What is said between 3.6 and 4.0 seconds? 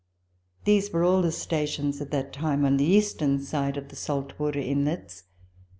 of the